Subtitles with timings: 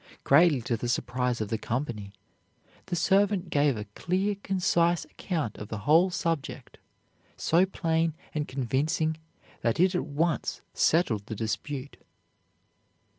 [0.23, 2.11] Greatly to the surprise of the company,
[2.87, 6.79] the servant gave a clear concise account of the whole subject,
[7.37, 9.17] so plain and convincing
[9.61, 11.97] that it at once settled the dispute.